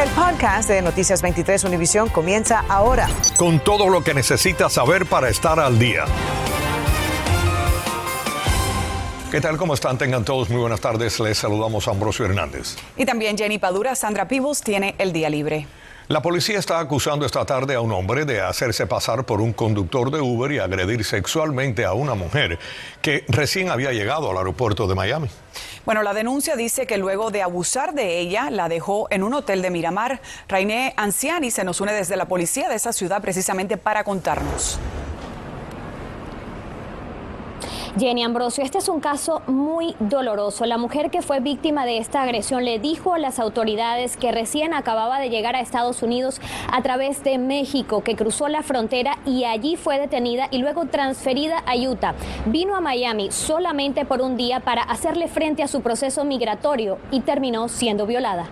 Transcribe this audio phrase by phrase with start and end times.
[0.00, 3.06] El podcast de Noticias 23 Univisión comienza ahora.
[3.36, 6.06] Con todo lo que necesitas saber para estar al día.
[9.30, 9.58] ¿Qué tal?
[9.58, 9.98] ¿Cómo están?
[9.98, 11.20] Tengan todos muy buenas tardes.
[11.20, 12.76] Les saludamos a Ambrosio Hernández.
[12.96, 15.66] Y también Jenny Padura, Sandra Pibus tiene el día libre.
[16.10, 20.10] La policía está acusando esta tarde a un hombre de hacerse pasar por un conductor
[20.10, 22.58] de Uber y agredir sexualmente a una mujer
[23.00, 25.28] que recién había llegado al aeropuerto de Miami.
[25.86, 29.62] Bueno, la denuncia dice que luego de abusar de ella, la dejó en un hotel
[29.62, 30.20] de Miramar.
[30.48, 34.80] Rainé Anciani se nos une desde la policía de esa ciudad precisamente para contarnos.
[37.98, 40.64] Jenny Ambrosio, este es un caso muy doloroso.
[40.64, 44.74] La mujer que fue víctima de esta agresión le dijo a las autoridades que recién
[44.74, 46.40] acababa de llegar a Estados Unidos
[46.70, 51.64] a través de México, que cruzó la frontera y allí fue detenida y luego transferida
[51.66, 52.14] a Utah.
[52.46, 57.20] Vino a Miami solamente por un día para hacerle frente a su proceso migratorio y
[57.20, 58.46] terminó siendo violada.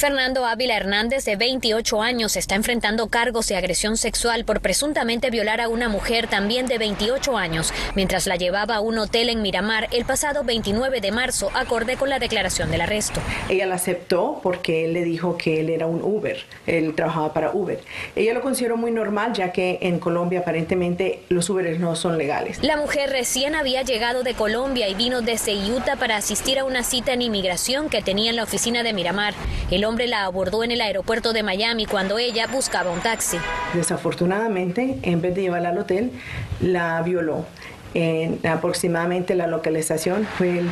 [0.00, 5.60] Fernando Ávila Hernández, de 28 años, está enfrentando cargos de agresión sexual por presuntamente violar
[5.60, 9.88] a una mujer también de 28 años, mientras la llevaba a un hotel en Miramar
[9.92, 13.20] el pasado 29 de marzo, acorde con la declaración del arresto.
[13.50, 17.50] Ella la aceptó porque él le dijo que él era un Uber, él trabajaba para
[17.52, 17.78] Uber.
[18.16, 22.58] Ella lo consideró muy normal, ya que en Colombia aparentemente los Uberes no son legales.
[22.62, 26.84] La mujer recién había llegado de Colombia y vino desde Utah para asistir a una
[26.84, 29.34] cita en inmigración que tenía en la oficina de Miramar.
[29.70, 33.38] El hombre la abordó en el aeropuerto de Miami cuando ella buscaba un taxi.
[33.74, 36.12] Desafortunadamente, en vez de llevarla al hotel,
[36.60, 37.44] la violó.
[37.92, 40.70] En aproximadamente la localización fue el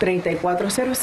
[0.00, 0.98] 3400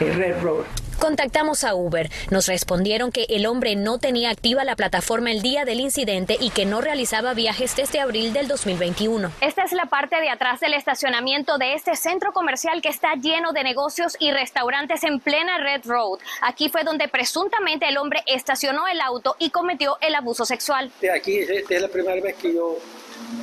[0.00, 0.81] Red Road.
[1.02, 2.10] Contactamos a Uber.
[2.30, 6.50] Nos respondieron que el hombre no tenía activa la plataforma el día del incidente y
[6.50, 9.32] que no realizaba viajes desde abril del 2021.
[9.40, 13.52] Esta es la parte de atrás del estacionamiento de este centro comercial que está lleno
[13.52, 16.20] de negocios y restaurantes en plena Red Road.
[16.40, 20.92] Aquí fue donde presuntamente el hombre estacionó el auto y cometió el abuso sexual.
[21.12, 22.78] Aquí es la primera vez que yo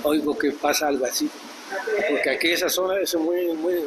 [0.04, 1.30] oigo que pasa algo así.
[2.10, 3.84] Porque aquí esa zona es muy, muy,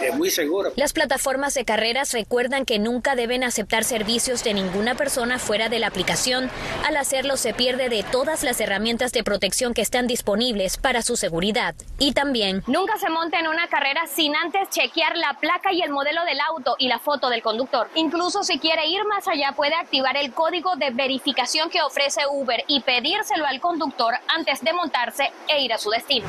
[0.00, 0.70] es muy segura.
[0.76, 5.78] Las plataformas de carreras recuerdan que nunca deben aceptar servicios de ninguna persona fuera de
[5.78, 6.50] la aplicación.
[6.86, 11.16] Al hacerlo se pierde de todas las herramientas de protección que están disponibles para su
[11.16, 11.74] seguridad.
[11.98, 15.90] Y también nunca se monte en una carrera sin antes chequear la placa y el
[15.90, 17.88] modelo del auto y la foto del conductor.
[17.94, 22.64] Incluso si quiere ir más allá puede activar el código de verificación que ofrece Uber
[22.66, 26.26] y pedírselo al conductor antes de montarse e ir a su destino.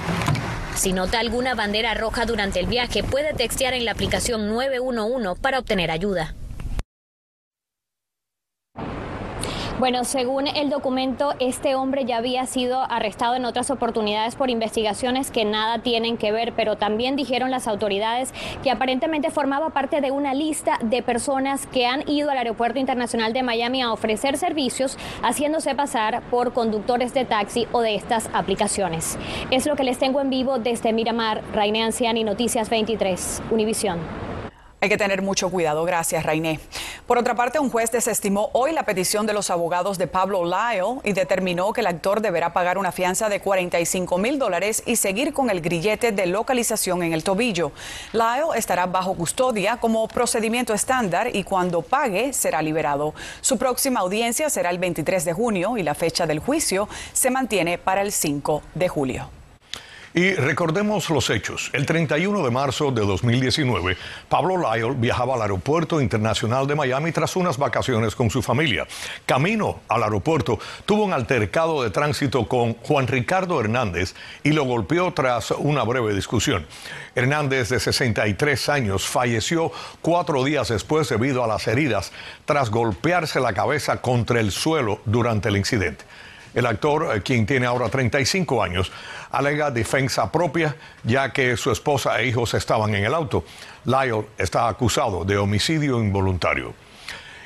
[0.76, 5.60] Si nota alguna bandera roja durante el viaje, puede textear en la aplicación 911 para
[5.60, 6.34] obtener ayuda.
[9.82, 15.32] Bueno, según el documento, este hombre ya había sido arrestado en otras oportunidades por investigaciones
[15.32, 18.32] que nada tienen que ver, pero también dijeron las autoridades
[18.62, 23.34] que aparentemente formaba parte de una lista de personas que han ido al Aeropuerto Internacional
[23.34, 29.18] de Miami a ofrecer servicios haciéndose pasar por conductores de taxi o de estas aplicaciones.
[29.50, 33.98] Es lo que les tengo en vivo desde Miramar, Raine Anciani, Noticias 23, Univisión.
[34.84, 35.84] Hay que tener mucho cuidado.
[35.86, 36.60] Gracias, Rainé.
[37.12, 41.02] Por otra parte, un juez desestimó hoy la petición de los abogados de Pablo Lyle
[41.04, 45.34] y determinó que el actor deberá pagar una fianza de 45 mil dólares y seguir
[45.34, 47.74] con el grillete de localización en el tobillo.
[48.14, 53.14] Lyle estará bajo custodia como procedimiento estándar y cuando pague será liberado.
[53.42, 57.78] Su próxima audiencia será el 23 de junio y la fecha del juicio se mantiene
[57.78, 59.41] para el 5 de julio.
[60.14, 61.70] Y recordemos los hechos.
[61.72, 63.96] El 31 de marzo de 2019,
[64.28, 68.86] Pablo Lyle viajaba al Aeropuerto Internacional de Miami tras unas vacaciones con su familia.
[69.26, 74.14] Camino al aeropuerto, tuvo un altercado de tránsito con Juan Ricardo Hernández
[74.44, 76.66] y lo golpeó tras una breve discusión.
[77.16, 79.72] Hernández, de 63 años, falleció
[80.02, 82.12] cuatro días después debido a las heridas
[82.44, 86.04] tras golpearse la cabeza contra el suelo durante el incidente.
[86.54, 88.92] El actor, eh, quien tiene ahora 35 años,
[89.32, 93.46] alega defensa propia ya que su esposa e hijos estaban en el auto.
[93.86, 96.74] Lyle está acusado de homicidio involuntario.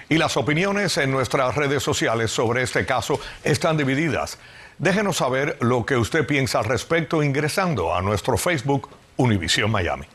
[0.10, 4.38] Y las opiniones en nuestras redes sociales sobre este caso están divididas.
[4.78, 10.06] Déjenos saber lo que usted piensa al respecto ingresando a nuestro Facebook Univision Miami.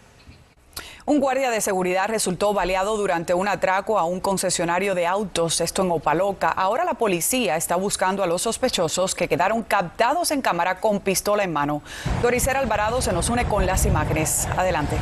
[1.11, 5.83] Un guardia de seguridad resultó baleado durante un atraco a un concesionario de autos, esto
[5.83, 6.51] en Opaloca.
[6.51, 11.43] Ahora la policía está buscando a los sospechosos que quedaron captados en cámara con pistola
[11.43, 11.83] en mano.
[12.23, 14.47] Doricera Alvarado se nos une con las imágenes.
[14.57, 14.99] Adelante.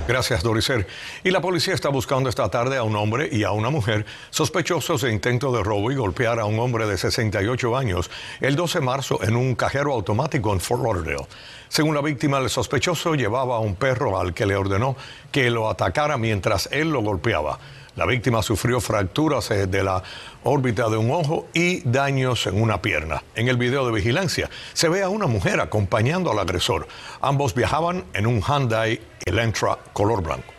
[0.08, 0.88] Gracias, Doricer.
[1.24, 5.04] Y la policía está buscando esta tarde a un hombre y a una mujer sospechosos
[5.04, 8.10] de intento de robo y golpear a un hombre de 68 años
[8.42, 11.28] el 12 de marzo en un cajero automático en Fort Lauderdale.
[11.68, 14.96] Según la víctima, el sospechoso llevaba a un perro al que le ordenó
[15.32, 17.60] que lo atacara mientras él lo golpeaba.
[18.00, 20.02] La víctima sufrió fracturas eh, de la
[20.46, 23.22] órbita de un ojo y daños en una pierna.
[23.36, 26.88] En el video de vigilancia se ve a una mujer acompañando al agresor.
[27.20, 30.59] Ambos viajaban en un Hyundai Elantra color blanco.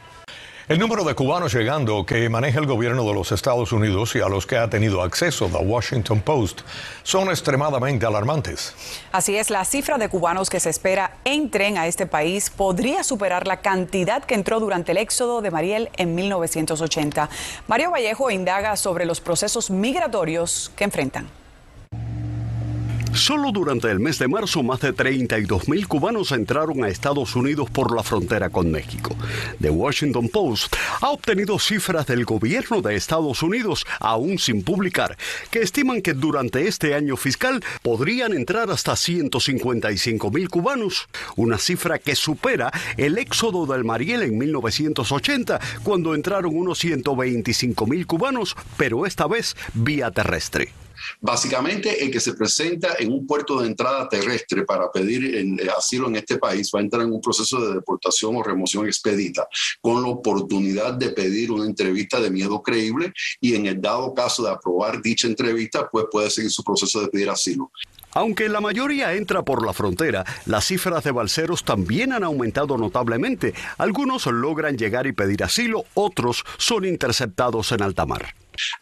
[0.71, 4.29] El número de cubanos llegando que maneja el gobierno de los Estados Unidos y a
[4.29, 6.61] los que ha tenido acceso The Washington Post
[7.03, 8.73] son extremadamente alarmantes.
[9.11, 13.49] Así es, la cifra de cubanos que se espera entren a este país podría superar
[13.49, 17.29] la cantidad que entró durante el éxodo de Mariel en 1980.
[17.67, 21.40] Mario Vallejo indaga sobre los procesos migratorios que enfrentan.
[23.13, 27.69] Solo durante el mes de marzo, más de 32 mil cubanos entraron a Estados Unidos
[27.69, 29.17] por la frontera con México.
[29.61, 35.19] The Washington Post ha obtenido cifras del gobierno de Estados Unidos, aún sin publicar,
[35.51, 41.99] que estiman que durante este año fiscal podrían entrar hasta 155 mil cubanos, una cifra
[41.99, 49.05] que supera el éxodo del Mariel en 1980, cuando entraron unos 125 mil cubanos, pero
[49.05, 50.73] esta vez vía terrestre.
[51.21, 56.17] Básicamente, el que se presenta en un puerto de entrada terrestre para pedir asilo en
[56.17, 59.47] este país va a entrar en un proceso de deportación o remoción expedita,
[59.81, 64.43] con la oportunidad de pedir una entrevista de miedo creíble y en el dado caso
[64.43, 67.71] de aprobar dicha entrevista, pues puede seguir su proceso de pedir asilo.
[68.13, 73.55] Aunque la mayoría entra por la frontera, las cifras de balseros también han aumentado notablemente.
[73.79, 78.35] Algunos logran llegar y pedir asilo, otros son interceptados en alta mar.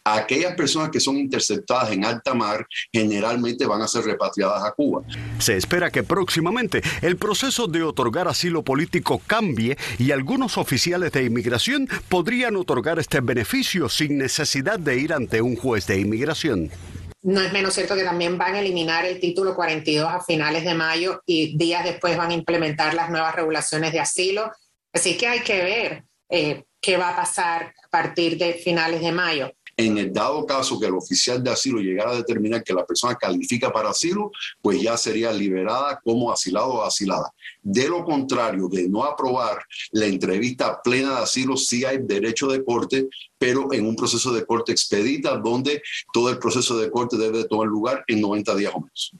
[0.03, 5.03] Aquellas personas que son interceptadas en alta mar generalmente van a ser repatriadas a Cuba.
[5.37, 11.23] Se espera que próximamente el proceso de otorgar asilo político cambie y algunos oficiales de
[11.23, 16.71] inmigración podrían otorgar este beneficio sin necesidad de ir ante un juez de inmigración.
[17.21, 20.73] No es menos cierto que también van a eliminar el título 42 a finales de
[20.73, 24.51] mayo y días después van a implementar las nuevas regulaciones de asilo.
[24.93, 29.11] Así que hay que ver eh, qué va a pasar a partir de finales de
[29.11, 29.51] mayo.
[29.75, 33.15] En el dado caso que el oficial de asilo llegara a determinar que la persona
[33.15, 34.29] califica para asilo,
[34.61, 37.31] pues ya sería liberada como asilado o asilada.
[37.61, 39.59] De lo contrario, de no aprobar
[39.91, 44.45] la entrevista plena de asilo, sí hay derecho de corte, pero en un proceso de
[44.45, 45.81] corte expedita, donde
[46.13, 49.11] todo el proceso de corte debe tomar lugar en 90 días o menos.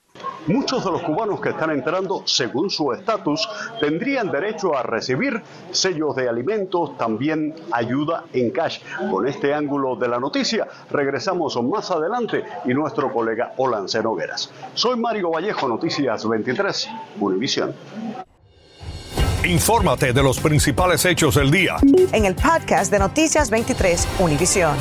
[0.48, 3.48] Muchos de los cubanos que están entrando, según su estatus,
[3.80, 5.42] tendrían derecho a recibir
[5.72, 8.80] sellos de alimentos, también ayuda en cash.
[9.12, 14.52] Con este ángulo de la noticia, regresamos más adelante y nuestro colega Olance Nogueras.
[14.74, 17.76] Soy Mario Vallejo, Noticias 23, Univisión.
[19.46, 21.78] Infórmate de los principales hechos del día.
[22.12, 24.76] En el podcast de Noticias 23, Univisión.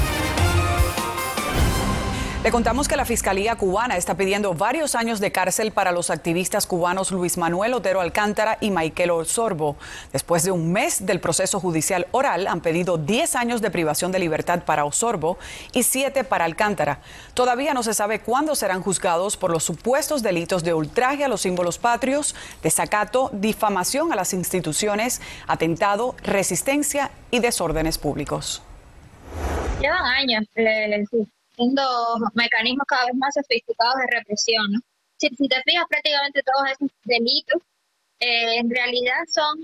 [2.49, 6.67] Le contamos que la Fiscalía cubana está pidiendo varios años de cárcel para los activistas
[6.67, 9.76] cubanos Luis Manuel Otero Alcántara y Michael Osorbo.
[10.14, 14.19] Después de un mes del proceso judicial oral, han pedido 10 años de privación de
[14.19, 15.37] libertad para Osorbo
[15.75, 17.00] y 7 para Alcántara.
[17.35, 21.43] Todavía no se sabe cuándo serán juzgados por los supuestos delitos de ultraje a los
[21.43, 28.62] símbolos patrios, desacato, difamación a las instituciones, atentado, resistencia y desórdenes públicos.
[29.83, 31.05] Llevan años eh,
[32.35, 34.67] mecanismos cada vez más sofisticados de represión.
[35.19, 37.62] Si, te fijas, prácticamente todos esos delitos
[38.21, 39.59] eh, en realidad son,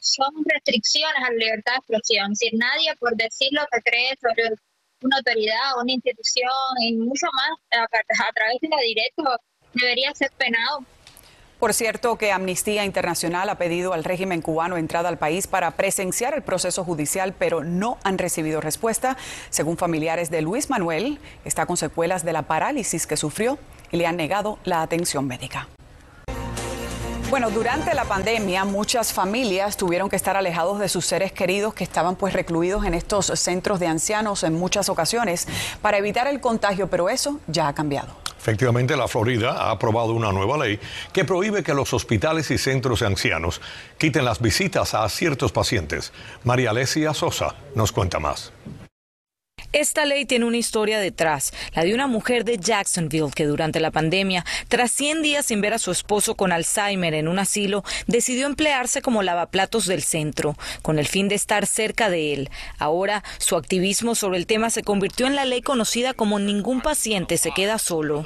[0.00, 2.32] son restricciones a la libertad de expresión.
[2.32, 4.54] Es decir, nadie por decir lo que cree sobre
[5.02, 9.22] una autoridad o una institución y mucho más a, a través de la directo
[9.74, 10.84] debería ser penado.
[11.60, 16.32] Por cierto, que Amnistía Internacional ha pedido al régimen cubano entrada al país para presenciar
[16.32, 19.18] el proceso judicial, pero no han recibido respuesta.
[19.50, 23.58] Según familiares de Luis Manuel, está con secuelas de la parálisis que sufrió
[23.92, 25.68] y le han negado la atención médica.
[27.30, 31.84] Bueno, durante la pandemia muchas familias tuvieron que estar alejados de sus seres queridos que
[31.84, 35.46] estaban pues recluidos en estos centros de ancianos en muchas ocasiones
[35.80, 38.08] para evitar el contagio, pero eso ya ha cambiado.
[38.36, 40.80] Efectivamente, la Florida ha aprobado una nueva ley
[41.12, 43.60] que prohíbe que los hospitales y centros de ancianos
[43.96, 46.12] quiten las visitas a ciertos pacientes.
[46.42, 48.52] María Alesia Sosa nos cuenta más.
[49.72, 53.92] Esta ley tiene una historia detrás, la de una mujer de Jacksonville que durante la
[53.92, 58.46] pandemia, tras 100 días sin ver a su esposo con Alzheimer en un asilo, decidió
[58.46, 62.50] emplearse como lavaplatos del centro, con el fin de estar cerca de él.
[62.78, 67.38] Ahora, su activismo sobre el tema se convirtió en la ley conocida como Ningún paciente
[67.38, 68.24] se queda solo.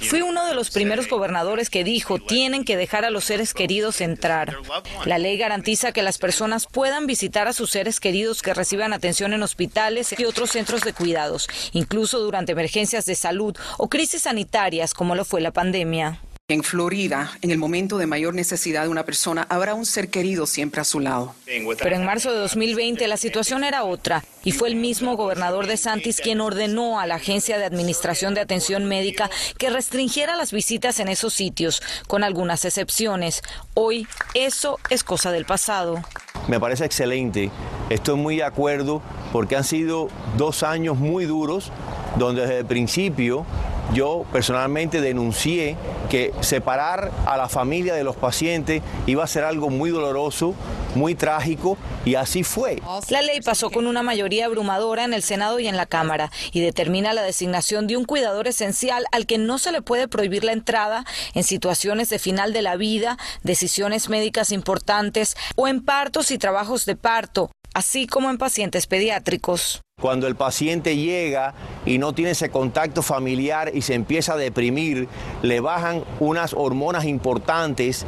[0.00, 4.00] Fui uno de los primeros gobernadores que dijo, tienen que dejar a los seres queridos
[4.00, 4.58] entrar.
[5.06, 9.23] La ley garantiza que las personas puedan visitar a sus seres queridos que reciban atención
[9.32, 14.94] en hospitales y otros centros de cuidados, incluso durante emergencias de salud o crisis sanitarias
[14.94, 16.20] como lo fue la pandemia.
[16.46, 20.46] En Florida, en el momento de mayor necesidad de una persona, habrá un ser querido
[20.46, 21.34] siempre a su lado.
[21.46, 25.78] Pero en marzo de 2020 la situación era otra y fue el mismo gobernador de
[25.78, 31.00] Santis quien ordenó a la Agencia de Administración de Atención Médica que restringiera las visitas
[31.00, 33.40] en esos sitios, con algunas excepciones.
[33.72, 36.04] Hoy eso es cosa del pasado.
[36.48, 37.50] Me parece excelente.
[37.88, 39.00] Estoy muy de acuerdo
[39.32, 41.72] porque han sido dos años muy duros
[42.18, 43.46] donde desde el principio
[43.92, 45.76] yo personalmente denuncié
[46.10, 50.54] que separar a la familia de los pacientes iba a ser algo muy doloroso,
[50.94, 52.80] muy trágico y así fue.
[53.08, 56.60] La ley pasó con una mayoría abrumadora en el Senado y en la Cámara y
[56.60, 60.52] determina la designación de un cuidador esencial al que no se le puede prohibir la
[60.52, 66.38] entrada en situaciones de final de la vida, decisiones médicas importantes o en partos y
[66.38, 69.83] trabajos de parto, así como en pacientes pediátricos.
[70.04, 71.54] Cuando el paciente llega
[71.86, 75.08] y no tiene ese contacto familiar y se empieza a deprimir,
[75.40, 78.04] le bajan unas hormonas importantes.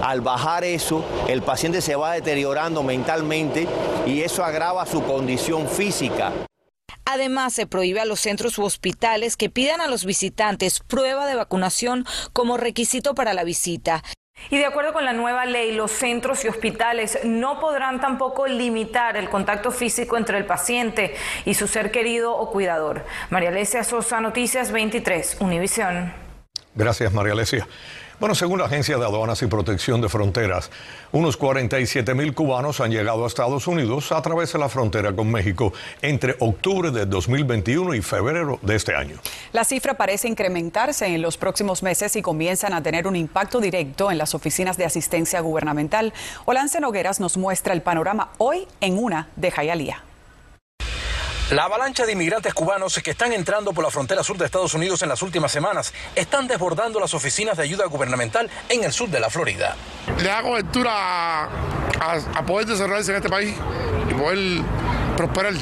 [0.00, 3.66] Al bajar eso, el paciente se va deteriorando mentalmente
[4.06, 6.30] y eso agrava su condición física.
[7.04, 11.34] Además, se prohíbe a los centros u hospitales que pidan a los visitantes prueba de
[11.34, 14.04] vacunación como requisito para la visita.
[14.48, 19.16] Y de acuerdo con la nueva ley, los centros y hospitales no podrán tampoco limitar
[19.16, 23.04] el contacto físico entre el paciente y su ser querido o cuidador.
[23.28, 26.12] María Alesia Sosa, Noticias 23, Univisión.
[26.74, 27.66] Gracias, María Alesia.
[28.20, 30.70] Bueno, según la Agencia de Aduanas y Protección de Fronteras,
[31.10, 35.32] unos 47 mil cubanos han llegado a Estados Unidos a través de la frontera con
[35.32, 35.72] México
[36.02, 39.16] entre octubre de 2021 y febrero de este año.
[39.54, 44.10] La cifra parece incrementarse en los próximos meses y comienzan a tener un impacto directo
[44.10, 46.12] en las oficinas de asistencia gubernamental.
[46.44, 50.04] Olance Nogueras nos muestra el panorama hoy en una de Jayalía.
[51.50, 55.02] La avalancha de inmigrantes cubanos que están entrando por la frontera sur de Estados Unidos
[55.02, 59.18] en las últimas semanas están desbordando las oficinas de ayuda gubernamental en el sur de
[59.18, 59.74] la Florida.
[60.18, 63.56] Le da cobertura a, poder desarrollarse en este país
[64.08, 64.62] y poder
[65.16, 65.54] prosperar.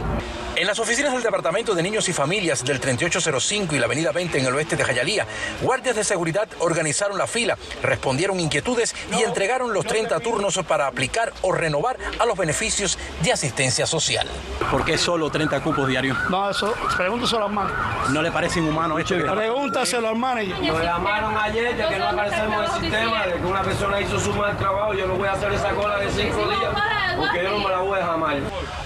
[0.58, 4.40] En las oficinas del Departamento de Niños y Familias del 3805 y la Avenida 20
[4.40, 5.24] en el oeste de Jayalía,
[5.62, 11.32] guardias de seguridad organizaron la fila, respondieron inquietudes y entregaron los 30 turnos para aplicar
[11.42, 14.26] o renovar a los beneficios de asistencia social.
[14.68, 16.18] ¿Por qué solo 30 cupos diarios?
[16.28, 17.70] No, eso, pregúntaselo al hermano.
[18.08, 19.14] ¿No le parece inhumano esto?
[19.14, 20.58] Pregúntaselo al manager.
[20.60, 24.18] Nos llamaron ayer de que no aparecemos en el sistema, de que una persona hizo
[24.18, 24.92] su mal trabajo.
[24.92, 26.74] Yo no voy a hacer esa cola de cinco días
[27.16, 28.42] porque yo no me la voy a dejar mal.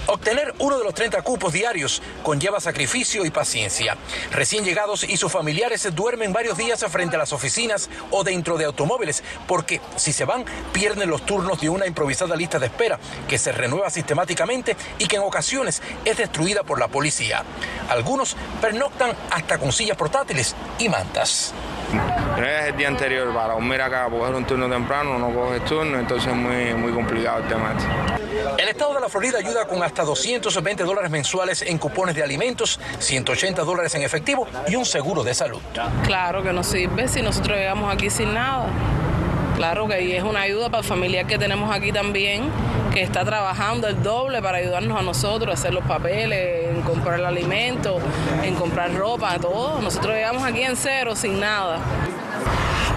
[0.07, 3.97] Obtener uno de los 30 cupos diarios conlleva sacrificio y paciencia.
[4.31, 8.65] Recién llegados y sus familiares duermen varios días frente a las oficinas o dentro de
[8.65, 13.37] automóviles, porque si se van, pierden los turnos de una improvisada lista de espera que
[13.37, 17.43] se renueva sistemáticamente y que en ocasiones es destruida por la policía.
[17.89, 21.53] Algunos pernoctan hasta con sillas portátiles y mantas.
[22.63, 26.31] Es el día anterior para dormir acá, coger un turno temprano, no coges turno, entonces
[26.31, 27.75] es muy, muy complicado el tema.
[28.57, 32.79] El estado de la Florida ayuda con hasta 220 dólares mensuales en cupones de alimentos,
[32.99, 35.59] 180 dólares en efectivo y un seguro de salud.
[36.05, 38.67] Claro que nos sirve si nosotros llegamos aquí sin nada.
[39.57, 42.49] Claro que ahí es una ayuda para el familiar que tenemos aquí también,
[42.93, 47.19] que está trabajando el doble para ayudarnos a nosotros a hacer los papeles, en comprar
[47.19, 47.99] el alimento,
[48.41, 49.81] en comprar ropa, todo.
[49.81, 51.79] Nosotros llegamos aquí en cero, sin nada.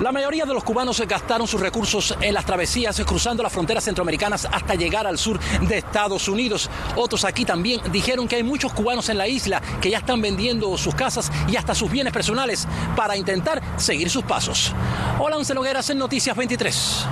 [0.00, 4.46] La mayoría de los cubanos gastaron sus recursos en las travesías cruzando las fronteras centroamericanas
[4.50, 6.68] hasta llegar al sur de Estados Unidos.
[6.96, 10.76] Otros aquí también dijeron que hay muchos cubanos en la isla que ya están vendiendo
[10.76, 14.72] sus casas y hasta sus bienes personales para intentar seguir sus pasos.
[15.18, 17.06] Hola, Once Logueras en Noticias 23,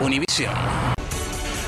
[0.00, 0.89] Univisión.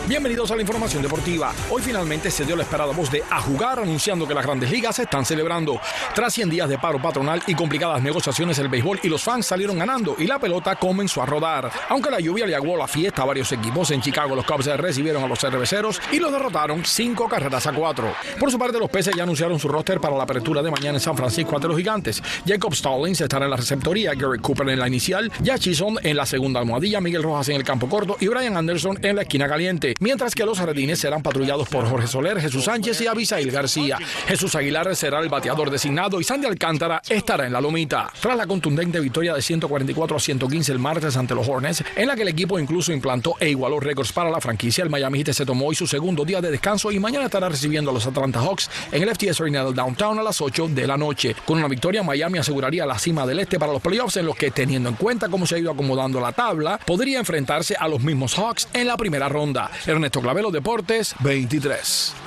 [0.09, 1.54] Bienvenidos a la información deportiva.
[1.71, 4.97] Hoy finalmente se dio la esperada voz de a jugar anunciando que las grandes ligas
[4.97, 5.80] se están celebrando.
[6.12, 9.78] Tras 100 días de paro patronal y complicadas negociaciones, el béisbol y los fans salieron
[9.78, 11.71] ganando y la pelota comenzó a rodar.
[11.88, 15.23] Aunque la lluvia le aguó la fiesta a varios equipos, en Chicago los Cubs recibieron
[15.23, 18.12] a los cerveceros y los derrotaron 5 carreras a 4.
[18.40, 21.00] Por su parte, los peces ya anunciaron su roster para la apertura de mañana en
[21.00, 22.21] San Francisco ante los gigantes.
[22.44, 25.30] Jacob Stallings estará en la receptoría, Gary Cooper en la inicial,
[25.61, 29.14] Chisholm en la segunda almohadilla, Miguel Rojas en el campo corto y Brian Anderson en
[29.14, 33.06] la esquina caliente mientras que los jardines serán patrullados por Jorge Soler, Jesús Sánchez y
[33.06, 33.99] Abisail García.
[34.26, 38.11] Jesús Aguilar será el bateador designado y Sandy Alcántara estará en la lomita.
[38.20, 42.16] Tras la contundente victoria de 144 a 115 el martes ante los Hornets, en la
[42.16, 45.46] que el equipo incluso implantó e igualó récords para la franquicia, el Miami Heat se
[45.46, 48.70] tomó hoy su segundo día de descanso y mañana estará recibiendo a los Atlanta Hawks
[48.90, 51.34] en el FTS Arena del Downtown a las 8 de la noche.
[51.44, 54.50] Con una victoria, Miami aseguraría la cima del este para los playoffs en los que,
[54.50, 58.34] teniendo en cuenta cómo se ha ido acomodando la tabla, podría enfrentarse a los mismos
[58.34, 59.70] Hawks en la primera ronda.
[59.87, 62.22] Ernesto Clavelo Deportes 23.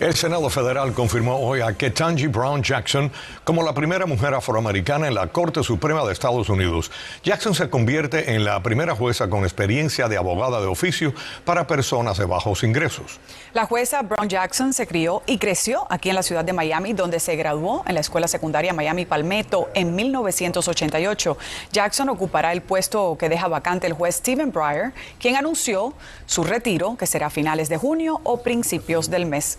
[0.00, 3.10] El Senado Federal confirmó hoy a Ketanji Brown Jackson
[3.42, 6.92] como la primera mujer afroamericana en la Corte Suprema de Estados Unidos.
[7.24, 11.12] Jackson se convierte en la primera jueza con experiencia de abogada de oficio
[11.44, 13.18] para personas de bajos ingresos.
[13.52, 17.18] La jueza Brown Jackson se crió y creció aquí en la ciudad de Miami, donde
[17.18, 21.36] se graduó en la escuela secundaria Miami Palmetto en 1988.
[21.72, 25.92] Jackson ocupará el puesto que deja vacante el juez Stephen Breyer, quien anunció
[26.26, 29.58] su retiro, que será a finales de junio o principios del mes